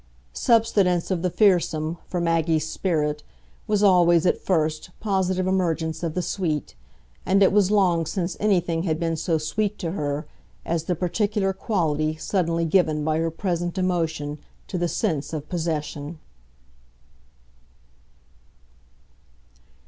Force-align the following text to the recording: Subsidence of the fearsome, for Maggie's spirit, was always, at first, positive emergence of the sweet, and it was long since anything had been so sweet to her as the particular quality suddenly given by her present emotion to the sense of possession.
Subsidence 0.33 1.11
of 1.11 1.21
the 1.21 1.29
fearsome, 1.29 1.99
for 2.07 2.19
Maggie's 2.19 2.67
spirit, 2.67 3.21
was 3.67 3.83
always, 3.83 4.25
at 4.25 4.41
first, 4.41 4.89
positive 4.99 5.45
emergence 5.45 6.01
of 6.01 6.15
the 6.15 6.23
sweet, 6.23 6.73
and 7.23 7.43
it 7.43 7.51
was 7.51 7.69
long 7.69 8.07
since 8.07 8.35
anything 8.39 8.81
had 8.81 8.99
been 8.99 9.15
so 9.15 9.37
sweet 9.37 9.77
to 9.77 9.91
her 9.91 10.25
as 10.65 10.85
the 10.85 10.95
particular 10.95 11.53
quality 11.53 12.15
suddenly 12.15 12.65
given 12.65 13.03
by 13.05 13.19
her 13.19 13.29
present 13.29 13.77
emotion 13.77 14.39
to 14.65 14.79
the 14.79 14.87
sense 14.87 15.33
of 15.33 15.47
possession. 15.49 16.17